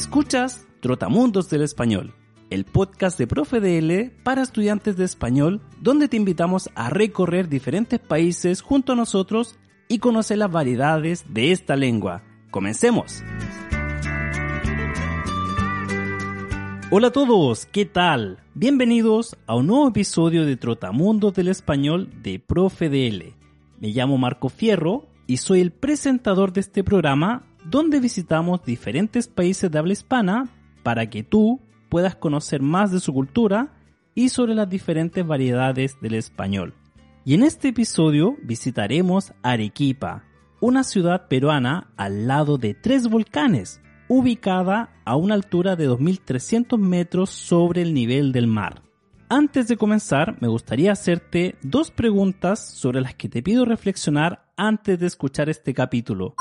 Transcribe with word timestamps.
Escuchas 0.00 0.66
Trotamundos 0.80 1.50
del 1.50 1.60
Español, 1.60 2.14
el 2.48 2.64
podcast 2.64 3.18
de 3.18 3.26
Profe 3.26 3.60
DL 3.60 4.10
para 4.24 4.40
estudiantes 4.40 4.96
de 4.96 5.04
español, 5.04 5.60
donde 5.78 6.08
te 6.08 6.16
invitamos 6.16 6.70
a 6.74 6.88
recorrer 6.88 7.50
diferentes 7.50 8.00
países 8.00 8.62
junto 8.62 8.94
a 8.94 8.96
nosotros 8.96 9.58
y 9.88 9.98
conocer 9.98 10.38
las 10.38 10.50
variedades 10.50 11.26
de 11.28 11.52
esta 11.52 11.76
lengua. 11.76 12.22
¡Comencemos! 12.50 13.22
Hola 16.90 17.08
a 17.08 17.12
todos, 17.12 17.66
¿qué 17.66 17.84
tal? 17.84 18.38
Bienvenidos 18.54 19.36
a 19.46 19.54
un 19.54 19.66
nuevo 19.66 19.88
episodio 19.88 20.46
de 20.46 20.56
Trotamundos 20.56 21.34
del 21.34 21.48
Español 21.48 22.08
de 22.22 22.38
Profe 22.40 22.88
DL. 22.88 23.34
Me 23.78 23.88
llamo 23.88 24.16
Marco 24.16 24.48
Fierro 24.48 25.10
y 25.26 25.36
soy 25.36 25.60
el 25.60 25.72
presentador 25.72 26.54
de 26.54 26.60
este 26.60 26.82
programa 26.82 27.49
donde 27.70 28.00
visitamos 28.00 28.64
diferentes 28.64 29.28
países 29.28 29.70
de 29.70 29.78
habla 29.78 29.92
hispana 29.92 30.48
para 30.82 31.08
que 31.08 31.22
tú 31.22 31.60
puedas 31.88 32.16
conocer 32.16 32.62
más 32.62 32.90
de 32.90 32.98
su 32.98 33.12
cultura 33.12 33.72
y 34.14 34.30
sobre 34.30 34.54
las 34.54 34.68
diferentes 34.68 35.24
variedades 35.24 35.96
del 36.00 36.14
español. 36.14 36.74
Y 37.24 37.34
en 37.34 37.44
este 37.44 37.68
episodio 37.68 38.36
visitaremos 38.42 39.32
Arequipa, 39.42 40.24
una 40.60 40.82
ciudad 40.82 41.28
peruana 41.28 41.92
al 41.96 42.26
lado 42.26 42.58
de 42.58 42.74
tres 42.74 43.08
volcanes, 43.08 43.80
ubicada 44.08 44.92
a 45.04 45.14
una 45.14 45.34
altura 45.34 45.76
de 45.76 45.88
2.300 45.88 46.76
metros 46.76 47.30
sobre 47.30 47.82
el 47.82 47.94
nivel 47.94 48.32
del 48.32 48.48
mar. 48.48 48.82
Antes 49.28 49.68
de 49.68 49.76
comenzar, 49.76 50.36
me 50.40 50.48
gustaría 50.48 50.90
hacerte 50.90 51.54
dos 51.62 51.92
preguntas 51.92 52.58
sobre 52.58 53.00
las 53.00 53.14
que 53.14 53.28
te 53.28 53.44
pido 53.44 53.64
reflexionar 53.64 54.50
antes 54.56 54.98
de 54.98 55.06
escuchar 55.06 55.48
este 55.48 55.72
capítulo. 55.72 56.34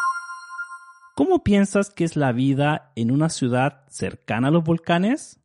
¿Cómo 1.19 1.43
piensas 1.43 1.89
que 1.89 2.05
es 2.05 2.15
la 2.15 2.31
vida 2.31 2.93
en 2.95 3.11
una 3.11 3.27
ciudad 3.27 3.83
cercana 3.89 4.47
a 4.47 4.51
los 4.51 4.63
volcanes? 4.63 5.41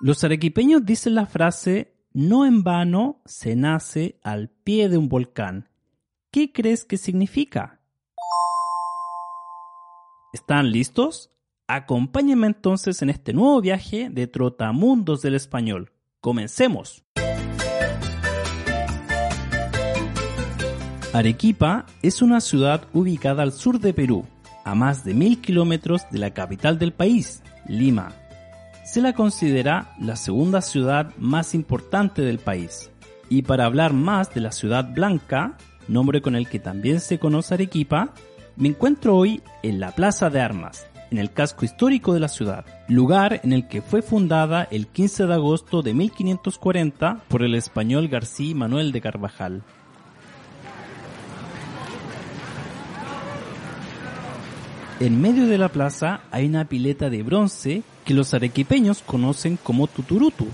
Los 0.00 0.22
arequipeños 0.22 0.86
dicen 0.86 1.16
la 1.16 1.26
frase 1.26 1.96
no 2.12 2.46
en 2.46 2.62
vano 2.62 3.20
se 3.24 3.56
nace 3.56 4.20
al 4.22 4.50
pie 4.50 4.88
de 4.88 4.98
un 4.98 5.08
volcán. 5.08 5.68
¿Qué 6.30 6.52
crees 6.52 6.84
que 6.84 6.96
significa? 6.96 7.80
¿Están 10.32 10.70
listos? 10.70 11.32
Acompáñenme 11.66 12.46
entonces 12.46 13.02
en 13.02 13.10
este 13.10 13.32
nuevo 13.32 13.60
viaje 13.60 14.10
de 14.10 14.28
Trotamundos 14.28 15.22
del 15.22 15.34
Español. 15.34 15.90
Comencemos. 16.20 17.04
Arequipa 21.18 21.84
es 22.00 22.22
una 22.22 22.40
ciudad 22.40 22.84
ubicada 22.92 23.42
al 23.42 23.50
sur 23.50 23.80
de 23.80 23.92
Perú, 23.92 24.24
a 24.64 24.76
más 24.76 25.04
de 25.04 25.14
mil 25.14 25.40
kilómetros 25.40 26.02
de 26.12 26.20
la 26.20 26.32
capital 26.32 26.78
del 26.78 26.92
país, 26.92 27.42
Lima. 27.66 28.12
Se 28.84 29.02
la 29.02 29.14
considera 29.14 29.96
la 30.00 30.14
segunda 30.14 30.62
ciudad 30.62 31.12
más 31.18 31.56
importante 31.56 32.22
del 32.22 32.38
país. 32.38 32.92
Y 33.28 33.42
para 33.42 33.64
hablar 33.64 33.94
más 33.94 34.32
de 34.32 34.42
la 34.42 34.52
ciudad 34.52 34.94
blanca, 34.94 35.56
nombre 35.88 36.22
con 36.22 36.36
el 36.36 36.48
que 36.48 36.60
también 36.60 37.00
se 37.00 37.18
conoce 37.18 37.54
Arequipa, 37.54 38.14
me 38.54 38.68
encuentro 38.68 39.16
hoy 39.16 39.42
en 39.64 39.80
la 39.80 39.90
Plaza 39.96 40.30
de 40.30 40.40
Armas, 40.40 40.86
en 41.10 41.18
el 41.18 41.32
casco 41.32 41.64
histórico 41.64 42.14
de 42.14 42.20
la 42.20 42.28
ciudad, 42.28 42.64
lugar 42.86 43.40
en 43.42 43.52
el 43.52 43.66
que 43.66 43.82
fue 43.82 44.02
fundada 44.02 44.68
el 44.70 44.86
15 44.86 45.26
de 45.26 45.34
agosto 45.34 45.82
de 45.82 45.94
1540 45.94 47.22
por 47.26 47.42
el 47.42 47.56
español 47.56 48.06
García 48.06 48.54
Manuel 48.54 48.92
de 48.92 49.00
Carvajal. 49.00 49.64
En 55.00 55.20
medio 55.20 55.46
de 55.46 55.58
la 55.58 55.68
plaza 55.68 56.22
hay 56.32 56.46
una 56.46 56.64
pileta 56.64 57.08
de 57.08 57.22
bronce 57.22 57.84
que 58.04 58.14
los 58.14 58.34
arequipeños 58.34 59.00
conocen 59.00 59.56
como 59.56 59.86
tuturutu, 59.86 60.48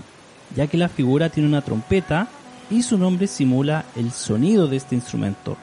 ya 0.55 0.67
que 0.67 0.77
la 0.77 0.91
figura 0.91 1.31
tiene 1.31 1.49
una 1.49 1.63
trompeta 1.63 2.29
y 2.71 2.83
su 2.83 2.99
nombre 2.99 3.27
simula 3.27 3.87
el 3.97 4.11
sonido 4.11 4.69
de 4.69 4.77
este 4.77 4.95
instrumento. 4.95 5.57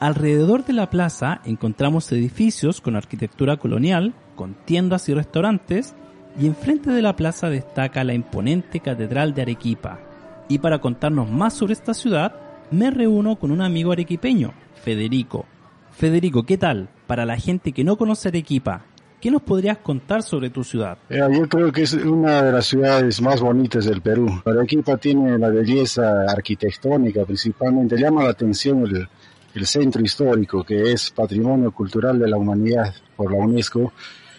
Alrededor 0.00 0.64
de 0.64 0.72
la 0.72 0.90
plaza 0.90 1.40
encontramos 1.44 2.10
edificios 2.10 2.80
con 2.80 2.96
arquitectura 2.96 3.58
colonial, 3.58 4.12
con 4.34 4.54
tiendas 4.64 5.08
y 5.08 5.14
restaurantes, 5.14 5.94
y 6.36 6.46
enfrente 6.46 6.90
de 6.90 7.02
la 7.02 7.14
plaza 7.14 7.48
destaca 7.48 8.02
la 8.02 8.14
imponente 8.14 8.80
Catedral 8.80 9.34
de 9.34 9.42
Arequipa. 9.42 10.00
Y 10.48 10.58
para 10.58 10.80
contarnos 10.80 11.30
más 11.30 11.54
sobre 11.54 11.74
esta 11.74 11.94
ciudad, 11.94 12.34
me 12.72 12.90
reúno 12.90 13.36
con 13.36 13.52
un 13.52 13.62
amigo 13.62 13.92
arequipeño, 13.92 14.52
Federico. 14.82 15.46
Federico, 16.00 16.44
¿qué 16.44 16.56
tal? 16.56 16.88
para 17.06 17.26
la 17.26 17.36
gente 17.36 17.72
que 17.72 17.84
no 17.84 17.98
conoce 17.98 18.28
Arequipa, 18.28 18.86
¿qué 19.20 19.30
nos 19.30 19.42
podrías 19.42 19.76
contar 19.76 20.22
sobre 20.22 20.48
tu 20.48 20.64
ciudad? 20.64 20.96
yo 21.10 21.46
creo 21.46 21.70
que 21.70 21.82
es 21.82 21.92
una 21.92 22.40
de 22.40 22.52
las 22.52 22.64
ciudades 22.64 23.20
más 23.20 23.42
bonitas 23.42 23.84
del 23.84 24.00
Perú. 24.00 24.40
Arequipa 24.46 24.96
tiene 24.96 25.36
la 25.36 25.50
belleza 25.50 26.22
arquitectónica 26.22 27.26
principalmente, 27.26 27.98
llama 27.98 28.24
la 28.24 28.30
atención 28.30 28.86
el, 28.86 29.06
el 29.54 29.66
centro 29.66 30.00
histórico, 30.00 30.64
que 30.64 30.90
es 30.90 31.10
Patrimonio 31.10 31.70
Cultural 31.70 32.18
de 32.18 32.28
la 32.28 32.38
Humanidad 32.38 32.94
por 33.14 33.30
la 33.30 33.38
UNESCO, 33.38 33.92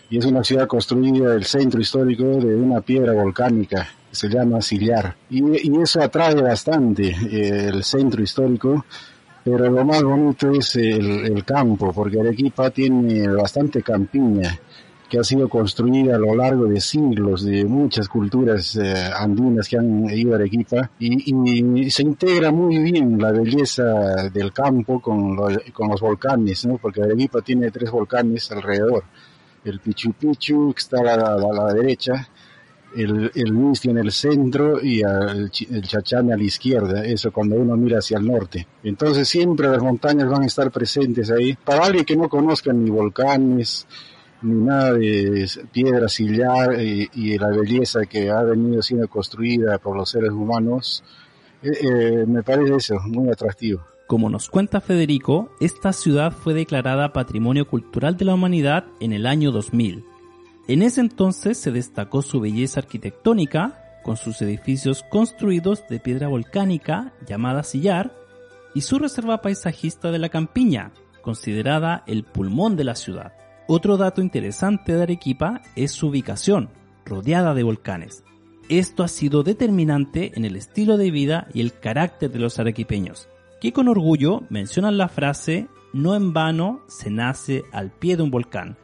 y 0.10 0.18
es 0.18 0.26
una 0.26 0.44
ciudad 0.44 0.66
construida, 0.66 1.36
el 1.36 1.44
centro 1.44 1.80
histórico, 1.80 2.24
de 2.24 2.56
una 2.56 2.82
piedra 2.82 3.14
volcánica, 3.14 3.88
se 4.10 4.30
llama 4.30 4.62
Sillar. 4.62 5.16
Y, 5.30 5.70
y 5.70 5.80
eso 5.80 6.02
atrae 6.02 6.42
bastante 6.42 7.10
eh, 7.10 7.68
el 7.68 7.84
centro 7.84 8.24
histórico, 8.24 8.84
pero 9.44 9.70
lo 9.70 9.84
más 9.84 10.04
bonito 10.04 10.52
es 10.52 10.76
el, 10.76 11.44
campo, 11.44 11.92
porque 11.92 12.20
Arequipa 12.20 12.70
tiene 12.70 13.28
bastante 13.28 13.82
campiña 13.82 14.58
que 15.10 15.20
ha 15.20 15.24
sido 15.24 15.50
construida 15.50 16.16
a 16.16 16.20
lo 16.20 16.34
largo 16.36 16.66
de 16.66 16.80
siglos 16.80 17.44
de 17.44 17.66
muchas 17.66 18.08
culturas 18.08 18.78
eh, 18.78 18.94
andinas 19.14 19.68
que 19.68 19.78
han 19.78 20.10
ido 20.10 20.32
a 20.32 20.36
Arequipa 20.36 20.90
y, 21.00 21.90
se 21.90 22.04
integra 22.04 22.52
muy 22.52 22.78
bien 22.78 23.18
la 23.20 23.32
belleza 23.32 24.30
del 24.30 24.54
campo 24.54 25.02
con, 25.02 25.36
con 25.74 25.90
los 25.90 26.00
volcanes, 26.00 26.66
¿no? 26.66 26.78
porque 26.78 27.02
Arequipa 27.02 27.42
tiene 27.42 27.72
tres 27.72 27.92
volcanes 27.92 28.50
alrededor, 28.52 29.04
el 29.66 29.80
Pichu 29.80 30.14
Pichu 30.14 30.74
que 30.74 30.80
está 30.80 31.00
a 31.02 31.38
la 31.38 31.74
derecha, 31.74 32.30
el, 32.96 33.32
el 33.36 33.74
en 33.84 33.98
el 33.98 34.12
centro 34.12 34.82
y 34.82 35.02
el, 35.02 35.52
el 35.70 35.82
Chachán 35.84 36.32
a 36.32 36.38
la 36.38 36.44
izquierda, 36.44 37.06
eso 37.06 37.32
cuando 37.32 37.56
uno 37.56 37.76
mira 37.78 38.00
hacia 38.00 38.18
el 38.18 38.28
norte. 38.28 38.68
Entonces 38.84 39.28
siempre 39.28 39.70
las 39.70 39.82
montañas 39.82 40.30
van 40.30 40.44
a 40.44 40.46
estar 40.46 40.72
presentes 40.72 41.32
ahí. 41.32 41.56
Para 41.64 41.86
alguien 41.86 42.06
que 42.06 42.16
no 42.16 42.30
conozca 42.30 42.74
ni 42.74 42.90
volcanes, 42.90 43.88
ni 44.42 44.64
nada 44.64 44.94
de 44.94 45.48
piedra 45.72 46.10
sillar 46.10 46.82
y, 46.82 47.10
y, 47.14 47.38
la 47.38 47.50
belleza 47.50 48.06
que 48.06 48.30
ha 48.30 48.42
venido 48.44 48.82
siendo 48.82 49.08
construida 49.08 49.78
por 49.78 49.96
los 49.96 50.10
seres 50.10 50.32
humanos, 50.32 51.04
eh, 51.62 51.70
eh, 51.82 52.26
me 52.28 52.44
parece 52.44 52.76
eso, 52.76 53.00
muy 53.08 53.30
atractivo. 53.30 53.84
Como 54.08 54.30
nos 54.30 54.50
cuenta 54.50 54.82
Federico, 54.82 55.52
esta 55.62 55.94
ciudad 55.94 56.34
fue 56.34 56.54
declarada 56.54 57.14
Patrimonio 57.14 57.68
Cultural 57.68 58.18
de 58.18 58.26
la 58.26 58.34
Humanidad 58.34 58.86
en 59.00 59.14
el 59.14 59.26
año 59.26 59.52
2000 59.52 60.11
en 60.74 60.84
ese 60.84 61.02
entonces 61.02 61.58
se 61.58 61.72
destacó 61.72 62.22
su 62.22 62.40
belleza 62.40 62.80
arquitectónica, 62.80 64.00
con 64.04 64.16
sus 64.16 64.42
edificios 64.42 65.04
construidos 65.04 65.86
de 65.90 66.00
piedra 66.00 66.30
volcánica 66.30 67.14
llamada 67.28 67.64
sillar, 67.64 68.16
y 68.74 68.82
su 68.82 68.98
reserva 68.98 69.42
paisajista 69.42 70.12
de 70.12 70.20
la 70.20 70.30
campiña, 70.30 70.94
considerada 71.22 72.04
el 72.08 72.24
pulmón 72.24 72.78
de 72.78 72.86
la 72.86 72.96
ciudad. 72.96 73.34
Otro 73.68 73.98
dato 73.98 74.22
interesante 74.22 74.94
de 74.94 75.04
Arequipa 75.04 75.62
es 75.76 75.92
su 75.92 76.08
ubicación, 76.08 76.70
rodeada 77.04 77.54
de 77.54 77.64
volcanes. 77.64 78.24
Esto 78.70 79.04
ha 79.04 79.10
sido 79.10 79.44
determinante 79.44 80.32
en 80.36 80.46
el 80.46 80.56
estilo 80.56 80.96
de 80.96 81.12
vida 81.12 81.48
y 81.54 81.60
el 81.60 81.78
carácter 81.78 82.32
de 82.32 82.40
los 82.40 82.60
arequipeños, 82.60 83.28
que 83.60 83.74
con 83.74 83.90
orgullo 83.90 84.44
mencionan 84.50 84.98
la 84.98 85.10
frase 85.10 85.68
no 85.92 86.16
en 86.16 86.32
vano 86.32 86.82
se 86.88 87.10
nace 87.10 87.64
al 87.74 87.92
pie 87.92 88.16
de 88.16 88.24
un 88.24 88.32
volcán, 88.32 88.78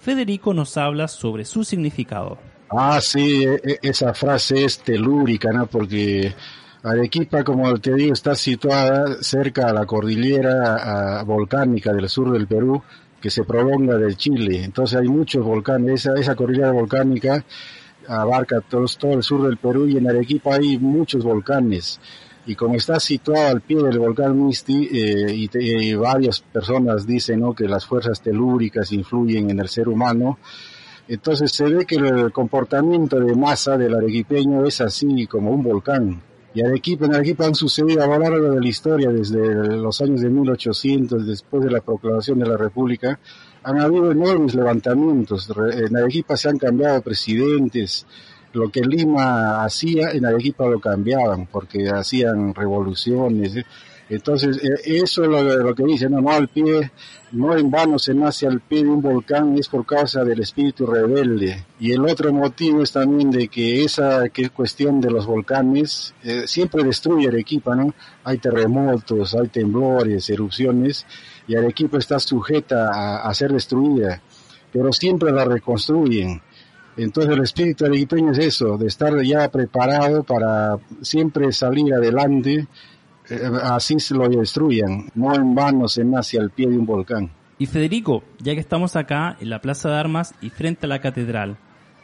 Federico 0.00 0.54
nos 0.54 0.76
habla 0.76 1.08
sobre 1.08 1.44
su 1.44 1.62
significado. 1.62 2.38
Ah, 2.70 3.00
sí, 3.00 3.44
e, 3.44 3.60
e, 3.62 3.78
esa 3.82 4.14
frase 4.14 4.64
es 4.64 4.78
telúrica, 4.78 5.52
¿no? 5.52 5.66
Porque 5.66 6.34
Arequipa, 6.82 7.44
como 7.44 7.76
te 7.78 7.94
digo, 7.94 8.12
está 8.12 8.34
situada 8.34 9.22
cerca 9.22 9.68
a 9.68 9.72
la 9.72 9.84
cordillera 9.84 11.22
volcánica 11.24 11.92
del 11.92 12.08
sur 12.08 12.32
del 12.32 12.46
Perú, 12.46 12.82
que 13.20 13.30
se 13.30 13.44
prolonga 13.44 13.96
del 13.98 14.16
Chile. 14.16 14.64
Entonces 14.64 14.98
hay 14.98 15.08
muchos 15.08 15.44
volcanes, 15.44 16.06
esa, 16.06 16.18
esa 16.18 16.34
cordillera 16.34 16.70
volcánica 16.70 17.44
abarca 18.08 18.60
todo 18.60 19.14
el 19.14 19.22
sur 19.22 19.46
del 19.46 19.58
Perú 19.58 19.86
y 19.86 19.98
en 19.98 20.08
Arequipa 20.08 20.54
hay 20.54 20.78
muchos 20.78 21.22
volcanes 21.22 22.00
y 22.50 22.56
como 22.56 22.74
está 22.74 22.98
situado 22.98 23.46
al 23.46 23.60
pie 23.60 23.80
del 23.80 24.00
volcán 24.00 24.44
Misti, 24.44 24.88
eh, 24.92 25.48
y, 25.54 25.94
varias 25.94 26.40
personas 26.40 27.06
dicen 27.06 27.44
que 27.54 27.68
las 27.68 27.86
fuerzas 27.86 28.20
telúricas 28.20 28.90
influyen 28.90 29.50
en 29.50 29.60
el 29.60 29.68
ser 29.68 29.88
humano, 29.88 30.38
entonces 31.06 31.52
se 31.52 31.66
ve 31.66 31.86
que 31.86 31.94
el 31.94 32.32
comportamiento 32.32 33.20
de 33.20 33.36
masa 33.36 33.78
del 33.78 33.94
arequipeño 33.94 34.66
es 34.66 34.80
así 34.80 35.28
como 35.28 35.52
un 35.52 35.62
volcán. 35.62 36.20
Y 36.52 36.60
Arequipa, 36.66 37.06
en 37.06 37.14
Arequipa 37.14 37.46
han 37.46 37.54
sucedido 37.54 38.02
a 38.02 38.08
lo 38.08 38.18
largo 38.18 38.50
de 38.50 38.60
la 38.60 38.68
historia, 38.68 39.10
desde 39.10 39.76
los 39.76 40.00
años 40.00 40.20
de 40.20 40.28
1800, 40.28 41.24
después 41.24 41.62
de 41.62 41.70
la 41.70 41.80
proclamación 41.80 42.40
de 42.40 42.48
la 42.48 42.56
República, 42.56 43.20
han 43.62 43.80
habido 43.80 44.10
enormes 44.10 44.56
levantamientos. 44.56 45.48
En 45.56 45.96
Arequipa 45.96 46.36
se 46.36 46.48
han 46.48 46.58
cambiado 46.58 47.00
presidentes. 47.00 48.04
Lo 48.52 48.68
que 48.70 48.80
Lima 48.80 49.64
hacía, 49.64 50.10
en 50.10 50.26
Arequipa 50.26 50.66
lo 50.66 50.80
cambiaban, 50.80 51.46
porque 51.46 51.88
hacían 51.88 52.54
revoluciones. 52.54 53.64
Entonces, 54.10 54.56
eh, 54.56 55.02
eso 55.02 55.22
es 55.22 55.28
lo, 55.28 55.74
que 55.74 55.84
dice, 55.84 56.10
no, 56.10 56.20
no 56.20 56.30
al 56.30 56.48
pie, 56.48 56.90
no 57.30 57.56
en 57.56 57.70
vano 57.70 57.96
se 57.96 58.12
nace 58.12 58.48
al 58.48 58.60
pie 58.60 58.82
de 58.82 58.90
un 58.90 59.00
volcán, 59.00 59.56
es 59.56 59.68
por 59.68 59.86
causa 59.86 60.24
del 60.24 60.40
espíritu 60.40 60.84
rebelde. 60.84 61.64
Y 61.78 61.92
el 61.92 62.04
otro 62.04 62.32
motivo 62.32 62.82
es 62.82 62.90
también 62.90 63.30
de 63.30 63.46
que 63.46 63.84
esa 63.84 64.28
que 64.30 64.42
es 64.42 64.50
cuestión 64.50 65.00
de 65.00 65.12
los 65.12 65.26
volcanes 65.26 66.12
eh, 66.24 66.42
siempre 66.46 66.82
destruye 66.82 67.28
Arequipa, 67.28 67.76
¿no? 67.76 67.94
Hay 68.24 68.38
terremotos, 68.38 69.36
hay 69.36 69.46
temblores, 69.46 70.28
erupciones, 70.28 71.06
y 71.46 71.54
Arequipa 71.54 71.98
está 71.98 72.18
sujeta 72.18 73.20
a, 73.20 73.32
ser 73.32 73.52
destruida, 73.52 74.20
pero 74.72 74.92
siempre 74.92 75.30
la 75.30 75.44
reconstruyen. 75.44 76.42
Entonces 77.02 77.32
el 77.32 77.42
espíritu 77.42 77.84
arequipeño 77.84 78.32
es 78.32 78.38
eso, 78.38 78.76
de 78.76 78.86
estar 78.86 79.20
ya 79.22 79.48
preparado 79.50 80.22
para 80.22 80.78
siempre 81.02 81.50
salir 81.52 81.94
adelante 81.94 82.66
eh, 83.30 83.48
así 83.62 84.00
se 84.00 84.14
lo 84.14 84.28
destruyan, 84.28 85.08
no 85.14 85.34
en 85.34 85.54
vano 85.54 85.86
se 85.86 86.04
nace 86.04 86.38
al 86.38 86.50
pie 86.50 86.68
de 86.68 86.76
un 86.76 86.84
volcán. 86.84 87.30
Y 87.58 87.66
Federico, 87.66 88.24
ya 88.38 88.54
que 88.54 88.60
estamos 88.60 88.96
acá 88.96 89.36
en 89.40 89.50
la 89.50 89.60
Plaza 89.60 89.88
de 89.90 89.96
Armas 89.96 90.34
y 90.40 90.50
frente 90.50 90.86
a 90.86 90.88
la 90.88 91.00
catedral, 91.00 91.56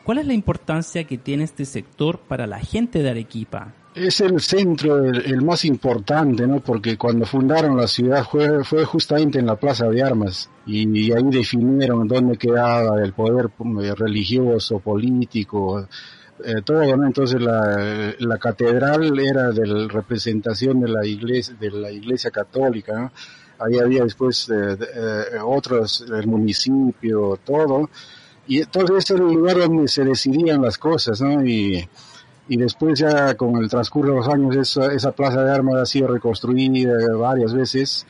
¿cuál 0.06 0.18
es 0.18 0.26
la 0.26 0.34
importancia 0.34 1.04
que 1.04 1.18
tiene 1.18 1.44
este 1.44 1.64
sector 1.64 2.20
para 2.20 2.46
la 2.46 2.60
gente 2.60 3.02
de 3.02 3.10
Arequipa? 3.10 3.74
Es 3.92 4.20
el 4.20 4.40
centro, 4.40 5.04
el, 5.04 5.42
más 5.42 5.64
importante, 5.64 6.46
¿no? 6.46 6.60
Porque 6.60 6.96
cuando 6.96 7.26
fundaron 7.26 7.76
la 7.76 7.88
ciudad 7.88 8.24
fue, 8.24 8.62
fue 8.62 8.84
justamente 8.84 9.38
en 9.38 9.46
la 9.46 9.56
Plaza 9.56 9.88
de 9.88 10.02
Armas 10.02 10.48
y, 10.64 11.10
ahí 11.12 11.24
definieron 11.24 12.06
dónde 12.06 12.38
quedaba 12.38 13.02
el 13.02 13.12
poder 13.14 13.50
eh, 13.82 13.94
religioso, 13.94 14.78
político, 14.78 15.88
eh, 16.44 16.62
todo, 16.64 16.82
Entonces 16.82 17.40
la, 17.40 18.14
la, 18.18 18.38
catedral 18.38 19.18
era 19.18 19.50
de 19.50 19.66
la 19.66 19.88
representación 19.88 20.80
de 20.80 20.88
la 20.88 21.04
iglesia, 21.04 21.56
de 21.58 21.70
la 21.70 21.90
iglesia 21.90 22.30
católica, 22.30 23.10
Ahí 23.58 23.78
había 23.78 24.04
después 24.04 24.48
eh, 24.50 24.76
eh, 24.94 25.38
otros, 25.42 26.04
el 26.08 26.26
municipio, 26.26 27.38
todo. 27.44 27.88
Y 28.46 28.60
entonces 28.60 28.96
ese 28.98 29.14
era 29.14 29.24
el 29.24 29.32
lugar 29.32 29.58
donde 29.58 29.88
se 29.88 30.04
decidían 30.04 30.62
las 30.62 30.78
cosas, 30.78 31.20
¿no? 31.20 31.44
Y, 31.44 31.88
y 32.48 32.56
después 32.56 32.98
ya 32.98 33.34
con 33.34 33.56
el 33.56 33.68
transcurso 33.68 34.12
de 34.12 34.18
los 34.18 34.28
años 34.28 34.56
esa, 34.56 34.92
esa 34.92 35.12
plaza 35.12 35.42
de 35.42 35.52
armas 35.52 35.76
ha 35.76 35.86
sido 35.86 36.08
reconstruida 36.08 36.92
varias 37.16 37.52
veces 37.52 38.06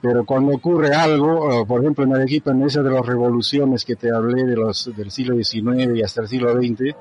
pero 0.00 0.24
cuando 0.24 0.52
ocurre 0.52 0.94
algo, 0.94 1.66
por 1.66 1.80
ejemplo 1.80 2.04
en 2.04 2.14
Arequipa, 2.14 2.50
en 2.50 2.62
esa 2.62 2.82
de 2.82 2.90
las 2.90 3.04
revoluciones 3.04 3.84
que 3.84 3.96
te 3.96 4.10
hablé 4.12 4.44
de 4.44 4.54
los, 4.54 4.90
del 4.94 5.10
siglo 5.10 5.34
XIX 5.34 5.96
y 5.96 6.02
hasta 6.02 6.22
el 6.22 6.28
siglo 6.28 6.52
XX, 6.52 6.94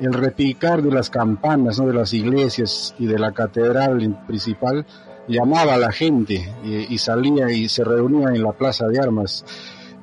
el 0.00 0.14
repicar 0.14 0.82
de 0.82 0.92
las 0.92 1.10
campanas 1.10 1.78
¿no? 1.78 1.88
de 1.88 1.94
las 1.94 2.14
iglesias 2.14 2.94
y 2.98 3.06
de 3.06 3.18
la 3.18 3.32
catedral 3.32 4.24
principal 4.26 4.86
llamaba 5.26 5.74
a 5.74 5.76
la 5.76 5.92
gente 5.92 6.54
y, 6.64 6.96
salía 6.96 7.50
y 7.50 7.68
se 7.68 7.84
reunía 7.84 8.28
en 8.28 8.42
la 8.42 8.52
plaza 8.52 8.86
de 8.86 8.98
armas 8.98 9.44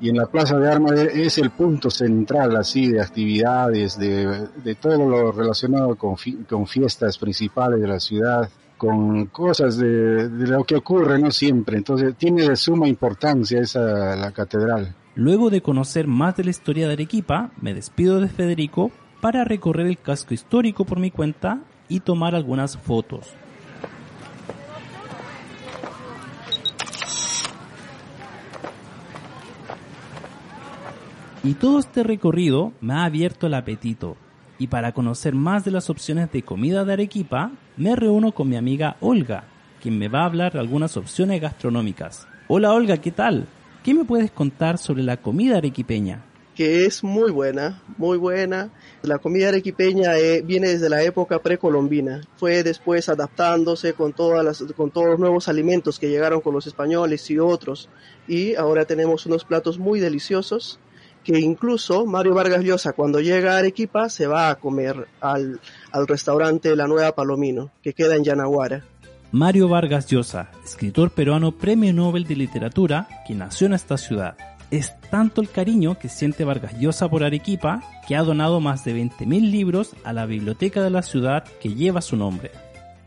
y 0.02 0.10
en 0.10 0.18
la 0.18 0.26
plaza 0.26 0.58
de 0.58 0.72
armas 0.72 1.00
es 1.00 1.38
el 1.38 1.52
punto 1.52 1.90
central 1.90 2.56
así 2.56 2.92
de 2.92 3.02
actividades 3.02 3.98
de, 3.98 4.48
de 4.64 4.76
todo 4.76 5.10
lo 5.10 5.32
relacionado 5.32 5.96
con, 5.96 6.16
con, 6.48 6.68
fiestas 6.68 7.18
principales 7.18 7.82
de 7.82 7.88
la 7.88 8.00
ciudad 8.00 8.50
con 8.78 9.28
cosas 9.28 9.78
de, 9.78 10.28
de, 10.28 10.48
lo 10.48 10.66
que 10.66 10.76
ocurre 10.76 11.18
no 11.18 11.32
siempre. 11.32 11.78
Entonces 11.78 12.14
tiene 12.18 12.48
de 12.48 12.58
suma 12.58 12.88
importancia 12.90 13.62
esa 13.62 14.16
la 14.16 14.32
catedral. 14.32 14.94
Luego 15.16 15.50
de 15.50 15.62
conocer 15.62 16.08
más 16.08 16.36
de 16.36 16.44
la 16.44 16.50
historia 16.50 16.88
de 16.88 16.94
Arequipa 16.94 17.52
me 17.62 17.74
despido 17.74 18.20
de 18.20 18.28
Federico 18.28 18.92
para 19.22 19.46
recorrer 19.46 19.88
el 19.88 19.98
casco 19.98 20.34
histórico 20.34 20.84
por 20.84 21.00
mi 21.00 21.10
cuenta 21.10 21.62
y 21.88 22.02
tomar 22.02 22.36
algunas 22.36 22.78
fotos. 22.78 23.34
Y 31.46 31.54
todo 31.54 31.78
este 31.78 32.02
recorrido 32.02 32.74
me 32.82 32.96
ha 32.96 33.04
abierto 33.04 33.46
el 33.46 33.54
apetito. 33.54 34.18
Y 34.58 34.66
para 34.66 34.94
conocer 34.94 35.36
más 35.36 35.64
de 35.64 35.70
las 35.70 35.92
opciones 35.92 36.32
de 36.32 36.42
comida 36.42 36.84
de 36.84 36.94
Arequipa, 36.94 37.52
me 37.78 37.96
reúno 37.96 38.32
con 38.32 38.50
mi 38.50 38.56
amiga 38.56 38.98
Olga, 39.00 39.44
quien 39.80 40.00
me 40.00 40.08
va 40.08 40.22
a 40.22 40.26
hablar 40.26 40.54
de 40.54 40.60
algunas 40.60 40.98
opciones 40.98 41.40
gastronómicas. 41.40 42.28
Hola 42.48 42.74
Olga, 42.74 42.98
¿qué 42.98 43.12
tal? 43.12 43.46
¿Qué 43.84 43.94
me 43.94 44.06
puedes 44.06 44.32
contar 44.32 44.80
sobre 44.80 45.04
la 45.04 45.18
comida 45.18 45.58
arequipeña? 45.58 46.24
que 46.56 46.86
es 46.86 47.04
muy 47.04 47.32
buena, 47.32 47.84
muy 47.98 48.18
buena. 48.18 48.72
La 49.02 49.18
comida 49.20 49.50
arequipeña 49.50 50.18
eh, 50.18 50.42
viene 50.42 50.70
desde 50.70 50.90
la 50.90 51.04
época 51.04 51.40
precolombina. 51.40 52.22
Fue 52.38 52.64
después 52.64 53.10
adaptándose 53.10 53.92
con, 53.94 54.14
todas 54.14 54.44
las, 54.44 54.64
con 54.76 54.90
todos 54.90 55.08
los 55.08 55.20
nuevos 55.20 55.50
alimentos 55.50 56.00
que 56.00 56.10
llegaron 56.10 56.40
con 56.40 56.54
los 56.54 56.66
españoles 56.66 57.30
y 57.30 57.40
otros. 57.40 57.90
Y 58.26 58.56
ahora 58.56 58.86
tenemos 58.86 59.26
unos 59.26 59.44
platos 59.44 59.78
muy 59.78 60.00
deliciosos 60.00 60.80
que 61.26 61.40
incluso 61.40 62.06
Mario 62.06 62.36
Vargas 62.36 62.64
Llosa 62.64 62.94
cuando 62.94 63.20
llega 63.20 63.56
a 63.56 63.58
Arequipa 63.58 64.10
se 64.10 64.28
va 64.28 64.50
a 64.50 64.56
comer 64.56 65.08
al, 65.20 65.60
al 65.92 66.08
restaurante 66.08 66.76
La 66.76 66.88
Nueva 66.88 67.14
Palomino, 67.16 67.72
que 67.82 67.94
queda 67.94 68.16
en 68.16 68.24
Yanaguara. 68.24 68.86
Mario 69.32 69.68
Vargas 69.68 70.06
Llosa, 70.08 70.52
escritor 70.64 71.10
peruano 71.12 71.52
Premio 71.52 71.92
Nobel 71.94 72.26
de 72.26 72.36
Literatura, 72.36 73.08
que 73.28 73.34
nació 73.34 73.66
en 73.68 73.74
esta 73.74 73.98
ciudad. 73.98 74.38
Es 74.70 74.94
tanto 75.10 75.42
el 75.42 75.50
cariño 75.50 75.98
que 75.98 76.10
siente 76.10 76.46
Vargas 76.46 76.80
Llosa 76.80 77.10
por 77.10 77.24
Arequipa 77.24 77.82
que 78.08 78.16
ha 78.16 78.22
donado 78.22 78.62
más 78.62 78.86
de 78.86 78.96
20.000 78.96 79.52
libros 79.52 79.96
a 80.04 80.14
la 80.14 80.28
biblioteca 80.28 80.84
de 80.84 80.92
la 80.92 81.02
ciudad 81.02 81.44
que 81.60 81.74
lleva 81.74 82.02
su 82.02 82.16
nombre. 82.16 82.52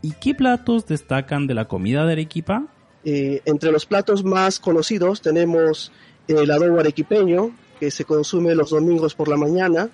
¿Y 0.03 0.13
qué 0.13 0.35
platos 0.35 0.87
destacan 0.87 1.47
de 1.47 1.55
la 1.55 1.67
comida 1.67 2.05
de 2.05 2.13
Arequipa? 2.13 2.67
Eh, 3.05 3.43
entre 3.45 3.71
los 3.71 3.87
platos 3.87 4.25
más 4.25 4.59
conocidos 4.59 5.23
tenemos 5.23 5.93
el 6.27 6.51
adobo 6.51 6.81
arequipeño, 6.81 7.53
que 7.79 7.91
se 7.91 8.05
consume 8.05 8.55
los 8.55 8.71
domingos 8.71 9.15
por 9.15 9.29
la 9.29 9.37
mañana, 9.37 9.91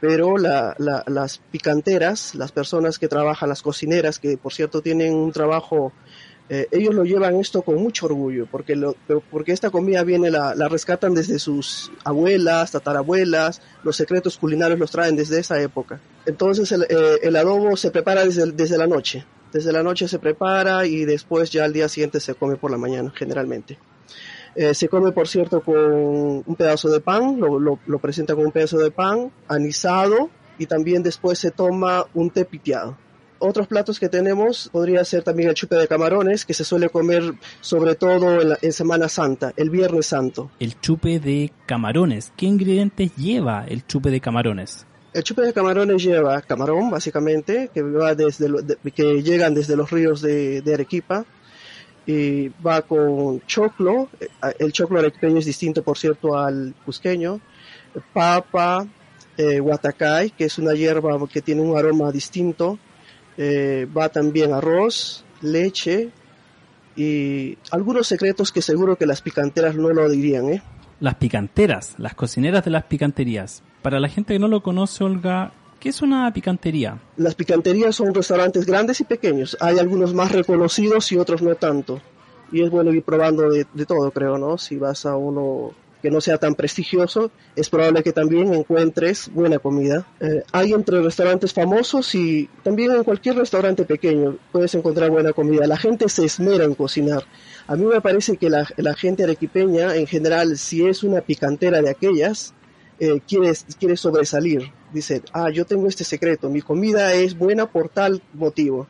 pero 0.00 0.36
las 0.38 1.38
picanteras, 1.50 2.34
las 2.34 2.52
personas 2.52 2.98
que 2.98 3.08
trabajan, 3.08 3.48
las 3.48 3.62
cocineras, 3.62 4.18
que 4.18 4.36
por 4.36 4.52
cierto 4.52 4.80
tienen 4.80 5.14
un 5.14 5.32
trabajo 5.32 5.92
eh, 6.50 6.66
ellos 6.70 6.94
lo 6.94 7.04
llevan 7.04 7.36
esto 7.36 7.60
con 7.60 7.76
mucho 7.76 8.06
orgullo, 8.06 8.46
porque, 8.50 8.74
lo, 8.74 8.96
porque 9.30 9.52
esta 9.52 9.70
comida 9.70 10.02
viene, 10.02 10.30
la, 10.30 10.54
la, 10.54 10.68
rescatan 10.68 11.14
desde 11.14 11.38
sus 11.38 11.92
abuelas, 12.04 12.72
tatarabuelas, 12.72 13.60
los 13.82 13.96
secretos 13.96 14.38
culinarios 14.38 14.78
los 14.78 14.90
traen 14.90 15.14
desde 15.14 15.40
esa 15.40 15.60
época. 15.60 16.00
Entonces 16.24 16.72
el, 16.72 16.84
eh, 16.84 17.18
el 17.22 17.36
adobo 17.36 17.76
se 17.76 17.90
prepara 17.90 18.24
desde, 18.24 18.50
desde, 18.52 18.78
la 18.78 18.86
noche, 18.86 19.26
desde 19.52 19.72
la 19.72 19.82
noche 19.82 20.08
se 20.08 20.18
prepara 20.18 20.86
y 20.86 21.04
después 21.04 21.50
ya 21.50 21.64
al 21.64 21.74
día 21.74 21.88
siguiente 21.88 22.18
se 22.18 22.34
come 22.34 22.56
por 22.56 22.70
la 22.70 22.78
mañana, 22.78 23.12
generalmente. 23.14 23.78
Eh, 24.60 24.74
se 24.74 24.88
come, 24.88 25.12
por 25.12 25.28
cierto, 25.28 25.60
con 25.60 25.76
un 25.76 26.56
pedazo 26.56 26.88
de 26.90 26.98
pan, 26.98 27.38
lo, 27.38 27.60
lo, 27.60 27.78
lo 27.86 27.98
presenta 28.00 28.34
con 28.34 28.46
un 28.46 28.50
pedazo 28.50 28.78
de 28.78 28.90
pan 28.90 29.30
anisado 29.46 30.30
y 30.58 30.66
también 30.66 31.04
después 31.04 31.38
se 31.38 31.52
toma 31.52 32.04
un 32.12 32.30
té 32.30 32.44
piteado 32.44 32.96
otros 33.38 33.66
platos 33.66 33.98
que 33.98 34.08
tenemos 34.08 34.68
podría 34.72 35.04
ser 35.04 35.22
también 35.22 35.48
el 35.48 35.54
chupe 35.54 35.76
de 35.76 35.88
camarones, 35.88 36.44
que 36.44 36.54
se 36.54 36.64
suele 36.64 36.88
comer 36.88 37.34
sobre 37.60 37.94
todo 37.94 38.40
en, 38.60 38.72
Semana 38.72 39.08
Santa, 39.08 39.52
el 39.56 39.70
Viernes 39.70 40.06
Santo. 40.06 40.50
El 40.60 40.78
chupe 40.80 41.20
de 41.20 41.52
camarones, 41.66 42.32
¿qué 42.36 42.46
ingredientes 42.46 43.14
lleva 43.16 43.64
el 43.66 43.86
chupe 43.86 44.10
de 44.10 44.20
camarones? 44.20 44.86
El 45.14 45.22
chupe 45.22 45.42
de 45.42 45.52
camarones 45.52 46.02
lleva 46.02 46.40
camarón, 46.42 46.90
básicamente, 46.90 47.70
que, 47.72 47.82
va 47.82 48.14
desde 48.14 48.48
que 48.94 49.22
llegan 49.22 49.54
desde 49.54 49.74
los 49.74 49.90
ríos 49.90 50.20
de, 50.20 50.62
Arequipa, 50.72 51.24
y 52.08 52.48
va 52.66 52.80
con 52.80 53.42
choclo, 53.46 54.08
eh, 54.18 54.28
el 54.58 54.72
choclo 54.72 54.98
arequipeño 54.98 55.40
es 55.40 55.44
distinto, 55.44 55.82
por 55.82 55.98
cierto, 55.98 56.38
al 56.38 56.74
cusqueño, 56.86 57.38
papa, 58.14 58.86
eh, 59.36 59.60
guatacay, 59.60 60.30
que 60.30 60.46
es 60.46 60.56
una 60.56 60.72
hierba 60.72 61.18
que 61.30 61.42
tiene 61.42 61.60
un 61.60 61.76
aroma 61.76 62.10
distinto, 62.10 62.78
eh, 63.36 63.86
va 63.94 64.08
también 64.08 64.54
arroz, 64.54 65.22
leche 65.42 66.08
y 66.96 67.58
algunos 67.70 68.06
secretos 68.06 68.52
que 68.52 68.62
seguro 68.62 68.96
que 68.96 69.04
las 69.04 69.20
picanteras 69.20 69.76
no 69.76 69.90
lo 69.90 70.08
dirían, 70.08 70.48
¿eh? 70.48 70.62
Las 71.00 71.16
picanteras, 71.16 71.94
las 71.98 72.14
cocineras 72.14 72.64
de 72.64 72.70
las 72.70 72.84
picanterías. 72.84 73.62
Para 73.82 74.00
la 74.00 74.08
gente 74.08 74.32
que 74.32 74.38
no 74.38 74.48
lo 74.48 74.62
conoce, 74.62 75.04
Olga, 75.04 75.52
¿qué 75.80 75.88
es 75.90 76.02
una 76.02 76.32
picantería? 76.32 77.00
Las 77.16 77.34
picanterías 77.34 77.96
son 77.96 78.14
restaurantes 78.14 78.66
grandes 78.66 79.00
y 79.00 79.04
pequeños. 79.04 79.56
Hay 79.60 79.78
algunos 79.78 80.14
más 80.14 80.32
reconocidos 80.32 81.10
y 81.12 81.18
otros 81.18 81.42
no 81.42 81.54
tanto. 81.54 82.00
Y 82.50 82.62
es 82.62 82.70
bueno 82.70 82.92
ir 82.92 83.02
probando 83.02 83.50
de, 83.50 83.64
todo, 83.86 84.10
creo, 84.10 84.38
¿no? 84.38 84.58
Si 84.58 84.76
vas 84.76 85.04
a 85.06 85.16
uno 85.16 85.72
que 86.00 86.10
no 86.10 86.20
sea 86.20 86.38
tan 86.38 86.54
prestigioso, 86.54 87.32
es 87.56 87.68
probable 87.68 88.04
que 88.04 88.12
también 88.12 88.54
encuentres 88.54 89.30
buena 89.34 89.58
comida. 89.58 90.06
Eh, 90.20 90.44
hay 90.52 90.72
entre 90.72 91.02
restaurantes 91.02 91.52
famosos 91.52 92.14
y 92.14 92.48
también 92.62 92.92
en 92.92 93.02
cualquier 93.02 93.34
restaurante 93.34 93.84
pequeño 93.84 94.36
puedes 94.52 94.74
encontrar 94.76 95.10
buena 95.10 95.32
comida. 95.32 95.66
La 95.66 95.76
gente 95.76 96.08
se 96.08 96.24
esmera 96.24 96.64
en 96.64 96.76
cocinar. 96.76 97.24
A 97.66 97.74
mí 97.74 97.84
me 97.84 98.00
parece 98.00 98.36
que 98.36 98.48
la, 98.48 98.66
la 98.76 98.94
gente 98.94 99.24
arequipeña, 99.24 99.96
en 99.96 100.06
general, 100.06 100.56
si 100.56 100.86
es 100.86 101.02
una 101.02 101.20
picantera 101.20 101.82
de 101.82 101.90
aquellas, 101.90 102.54
eh, 102.98 103.20
quiere, 103.26 103.52
quiere 103.78 103.96
sobresalir. 103.96 104.72
Dice, 104.92 105.22
ah, 105.32 105.50
yo 105.50 105.64
tengo 105.64 105.86
este 105.86 106.04
secreto, 106.04 106.48
mi 106.48 106.62
comida 106.62 107.14
es 107.14 107.36
buena 107.36 107.66
por 107.66 107.88
tal 107.88 108.22
motivo. 108.34 108.86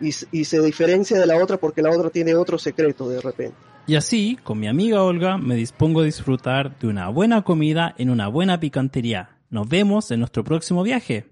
Y, 0.00 0.14
y 0.30 0.44
se 0.44 0.60
diferencia 0.62 1.18
de 1.18 1.26
la 1.26 1.42
otra 1.42 1.56
porque 1.56 1.82
la 1.82 1.90
otra 1.90 2.10
tiene 2.10 2.34
otro 2.34 2.58
secreto 2.58 3.08
de 3.08 3.20
repente. 3.20 3.56
Y 3.88 3.96
así, 3.96 4.38
con 4.44 4.60
mi 4.60 4.68
amiga 4.68 5.02
Olga, 5.02 5.38
me 5.38 5.56
dispongo 5.56 6.00
a 6.00 6.04
disfrutar 6.04 6.78
de 6.78 6.88
una 6.88 7.08
buena 7.08 7.42
comida 7.42 7.94
en 7.96 8.10
una 8.10 8.28
buena 8.28 8.60
picantería. 8.60 9.30
Nos 9.50 9.66
vemos 9.66 10.10
en 10.10 10.20
nuestro 10.20 10.44
próximo 10.44 10.82
viaje. 10.82 11.26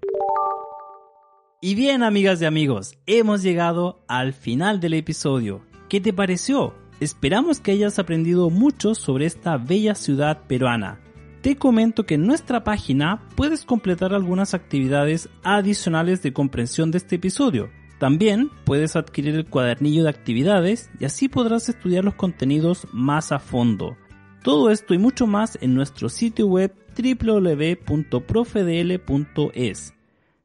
Y 1.61 1.75
bien, 1.75 2.01
amigas 2.01 2.41
y 2.41 2.45
amigos, 2.45 2.97
hemos 3.05 3.43
llegado 3.43 4.03
al 4.07 4.33
final 4.33 4.79
del 4.79 4.95
episodio. 4.95 5.61
¿Qué 5.87 6.01
te 6.01 6.13
pareció? 6.13 6.73
Esperamos 6.99 7.59
que 7.59 7.71
hayas 7.71 7.99
aprendido 7.99 8.49
mucho 8.49 8.95
sobre 8.95 9.27
esta 9.27 9.57
bella 9.57 9.93
ciudad 9.93 10.39
peruana. 10.47 10.99
Te 11.41 11.55
comento 11.55 12.05
que 12.05 12.15
en 12.15 12.25
nuestra 12.25 12.63
página 12.63 13.21
puedes 13.35 13.63
completar 13.63 14.13
algunas 14.13 14.53
actividades 14.53 15.29
adicionales 15.43 16.21
de 16.21 16.33
comprensión 16.33 16.91
de 16.91 16.97
este 16.97 17.17
episodio 17.17 17.69
también 17.99 18.49
puedes 18.63 18.95
adquirir 18.95 19.35
el 19.35 19.47
cuadernillo 19.47 20.03
de 20.03 20.09
actividades 20.09 20.89
y 20.99 21.05
así 21.05 21.29
podrás 21.29 21.67
estudiar 21.69 22.05
los 22.05 22.13
contenidos 22.13 22.85
más 22.91 23.31
a 23.31 23.39
fondo. 23.39 23.97
Todo 24.43 24.69
esto 24.69 24.93
y 24.93 24.99
mucho 24.99 25.25
más 25.25 25.57
en 25.61 25.73
nuestro 25.73 26.09
sitio 26.09 26.45
web 26.47 26.75
www.profedl.es. 26.95 29.93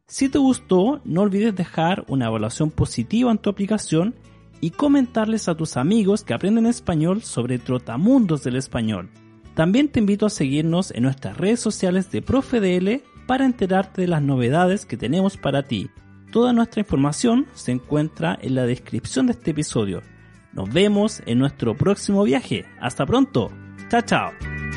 Si 0.07 0.29
te 0.29 0.39
gustó, 0.39 1.01
no 1.05 1.21
olvides 1.23 1.55
dejar 1.55 2.05
una 2.09 2.27
evaluación 2.27 2.71
positiva 2.71 3.31
en 3.31 3.39
tu 3.39 3.49
aplicación 3.51 4.17
y 4.61 4.71
comentarles 4.71 5.49
a 5.49 5.55
tus 5.55 5.77
amigos 5.77 6.25
que 6.25 6.35
aprenden 6.35 6.67
español 6.67 7.23
sobre 7.23 7.59
Trotamundos 7.59 8.43
del 8.45 8.57
Español. 8.57 9.11
También 9.55 9.89
te 9.89 10.01
invito 10.01 10.27
a 10.27 10.31
seguirnos 10.31 10.91
en 10.93 11.03
nuestras 11.03 11.37
redes 11.37 11.61
sociales 11.61 12.11
de 12.11 12.23
ProfeDL 12.23 13.03
para 13.27 13.45
enterarte 13.45 14.03
de 14.03 14.09
las 14.09 14.23
novedades 14.23 14.87
que 14.87 14.97
tenemos 14.97 15.37
para 15.37 15.63
ti. 15.63 15.91
Toda 16.31 16.53
nuestra 16.53 16.81
información 16.81 17.47
se 17.53 17.73
encuentra 17.73 18.39
en 18.41 18.55
la 18.55 18.65
descripción 18.65 19.27
de 19.27 19.33
este 19.33 19.51
episodio. 19.51 20.03
Nos 20.53 20.73
vemos 20.73 21.23
en 21.27 21.39
nuestro 21.39 21.77
próximo 21.77 22.25
viaje. 22.25 22.65
Hasta 22.81 23.05
pronto. 23.05 23.51
Chao, 23.91 24.03
chao. 24.03 24.72